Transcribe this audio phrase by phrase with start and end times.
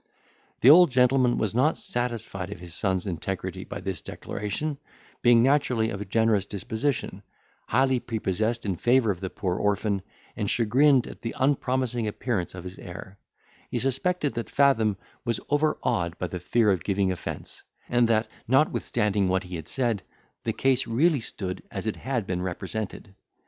[0.61, 4.79] The old gentleman was not satisfied of his son's integrity by this declaration;
[5.21, 7.21] being naturally of a generous disposition,
[7.67, 10.01] highly prepossessed in favour of the poor orphan,
[10.35, 13.19] and chagrined at the unpromising appearance of his heir,
[13.69, 19.27] he suspected that Fathom was overawed by the fear of giving offence, and that, notwithstanding
[19.29, 20.01] what he had said,
[20.45, 23.13] the case really stood as it had been represented.